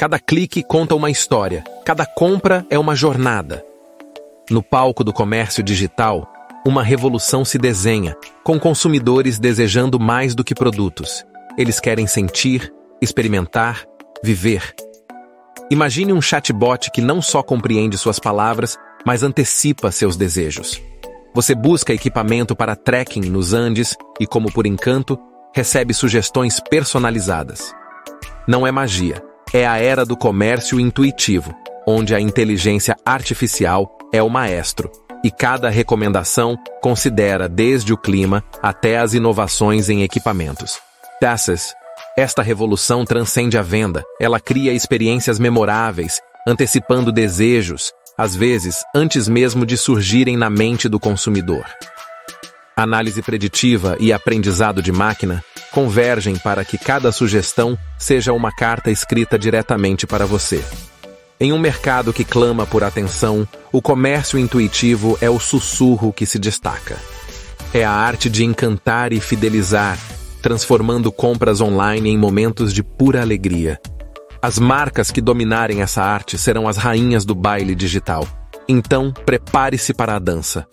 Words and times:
Cada 0.00 0.18
clique 0.18 0.62
conta 0.62 0.94
uma 0.94 1.10
história, 1.10 1.62
cada 1.84 2.06
compra 2.06 2.64
é 2.70 2.78
uma 2.78 2.96
jornada. 2.96 3.62
No 4.50 4.62
palco 4.62 5.04
do 5.04 5.12
comércio 5.12 5.62
digital, 5.62 6.26
uma 6.66 6.82
revolução 6.82 7.44
se 7.44 7.58
desenha, 7.58 8.16
com 8.42 8.58
consumidores 8.58 9.38
desejando 9.38 10.00
mais 10.00 10.34
do 10.34 10.42
que 10.42 10.54
produtos. 10.54 11.22
Eles 11.58 11.78
querem 11.78 12.06
sentir, 12.06 12.72
experimentar, 13.02 13.84
viver. 14.24 14.74
Imagine 15.70 16.14
um 16.14 16.22
chatbot 16.22 16.90
que 16.92 17.02
não 17.02 17.20
só 17.20 17.42
compreende 17.42 17.98
suas 17.98 18.18
palavras, 18.18 18.78
mas 19.04 19.22
antecipa 19.22 19.92
seus 19.92 20.16
desejos. 20.16 20.80
Você 21.34 21.54
busca 21.54 21.92
equipamento 21.92 22.56
para 22.56 22.74
trekking 22.74 23.28
nos 23.28 23.52
Andes 23.52 23.94
e, 24.18 24.26
como 24.26 24.50
por 24.50 24.66
encanto, 24.66 25.18
recebe 25.54 25.92
sugestões 25.92 26.58
personalizadas. 26.70 27.74
Não 28.48 28.66
é 28.66 28.72
magia, 28.72 29.22
é 29.52 29.66
a 29.66 29.78
era 29.78 30.04
do 30.04 30.16
comércio 30.16 30.78
intuitivo, 30.78 31.54
onde 31.86 32.14
a 32.14 32.20
inteligência 32.20 32.96
artificial 33.04 33.98
é 34.12 34.22
o 34.22 34.28
maestro 34.28 34.90
e 35.24 35.30
cada 35.30 35.68
recomendação 35.68 36.56
considera 36.80 37.48
desde 37.48 37.92
o 37.92 37.96
clima 37.96 38.44
até 38.62 38.98
as 38.98 39.12
inovações 39.12 39.88
em 39.88 40.02
equipamentos. 40.02 40.78
Dessas, 41.20 41.74
esta 42.16 42.42
revolução 42.42 43.04
transcende 43.04 43.58
a 43.58 43.62
venda, 43.62 44.02
ela 44.20 44.40
cria 44.40 44.72
experiências 44.72 45.38
memoráveis, 45.38 46.20
antecipando 46.46 47.12
desejos, 47.12 47.92
às 48.16 48.34
vezes 48.34 48.82
antes 48.94 49.28
mesmo 49.28 49.66
de 49.66 49.76
surgirem 49.76 50.36
na 50.36 50.48
mente 50.48 50.88
do 50.88 50.98
consumidor. 50.98 51.64
Análise 52.76 53.20
preditiva 53.20 53.96
e 54.00 54.12
aprendizado 54.12 54.82
de 54.82 54.90
máquina 54.90 55.44
convergem 55.72 56.36
para 56.36 56.64
que 56.64 56.76
cada 56.76 57.12
sugestão 57.12 57.78
seja 57.98 58.32
uma 58.32 58.50
carta 58.50 58.90
escrita 58.90 59.38
diretamente 59.38 60.06
para 60.06 60.26
você. 60.26 60.62
Em 61.38 61.52
um 61.52 61.58
mercado 61.58 62.12
que 62.12 62.24
clama 62.24 62.66
por 62.66 62.84
atenção, 62.84 63.48
o 63.72 63.80
comércio 63.80 64.38
intuitivo 64.38 65.16
é 65.20 65.30
o 65.30 65.40
sussurro 65.40 66.12
que 66.12 66.26
se 66.26 66.38
destaca. 66.38 66.96
É 67.72 67.84
a 67.84 67.90
arte 67.90 68.28
de 68.28 68.44
encantar 68.44 69.12
e 69.12 69.20
fidelizar, 69.20 69.98
transformando 70.42 71.10
compras 71.10 71.60
online 71.60 72.10
em 72.10 72.18
momentos 72.18 72.74
de 72.74 72.82
pura 72.82 73.22
alegria. 73.22 73.80
As 74.42 74.58
marcas 74.58 75.10
que 75.10 75.20
dominarem 75.20 75.82
essa 75.82 76.02
arte 76.02 76.36
serão 76.36 76.66
as 76.66 76.76
rainhas 76.76 77.24
do 77.24 77.34
baile 77.34 77.74
digital. 77.74 78.26
Então, 78.68 79.12
prepare-se 79.12 79.94
para 79.94 80.16
a 80.16 80.18
dança. 80.18 80.66